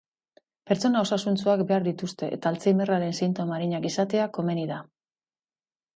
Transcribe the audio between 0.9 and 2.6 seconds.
osasuntsuak behar dituzte eta